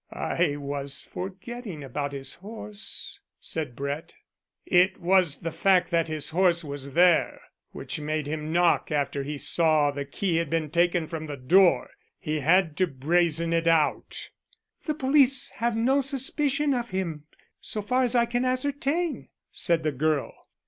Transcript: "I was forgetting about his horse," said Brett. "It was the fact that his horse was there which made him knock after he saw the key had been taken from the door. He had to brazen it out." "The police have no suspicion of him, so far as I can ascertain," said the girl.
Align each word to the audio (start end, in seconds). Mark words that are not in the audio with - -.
"I 0.11 0.55
was 0.55 1.07
forgetting 1.13 1.83
about 1.83 2.11
his 2.11 2.33
horse," 2.33 3.19
said 3.39 3.75
Brett. 3.75 4.15
"It 4.65 4.99
was 4.99 5.41
the 5.41 5.51
fact 5.51 5.91
that 5.91 6.07
his 6.07 6.29
horse 6.29 6.63
was 6.63 6.93
there 6.95 7.39
which 7.69 7.99
made 7.99 8.25
him 8.25 8.51
knock 8.51 8.89
after 8.91 9.21
he 9.21 9.37
saw 9.37 9.91
the 9.91 10.03
key 10.03 10.37
had 10.37 10.49
been 10.49 10.71
taken 10.71 11.05
from 11.05 11.27
the 11.27 11.37
door. 11.37 11.91
He 12.17 12.39
had 12.39 12.75
to 12.77 12.87
brazen 12.87 13.53
it 13.53 13.67
out." 13.67 14.31
"The 14.85 14.95
police 14.95 15.51
have 15.57 15.77
no 15.77 16.01
suspicion 16.01 16.73
of 16.73 16.89
him, 16.89 17.25
so 17.59 17.83
far 17.83 18.01
as 18.01 18.15
I 18.15 18.25
can 18.25 18.43
ascertain," 18.43 19.29
said 19.51 19.83
the 19.83 19.91
girl. 19.91 20.33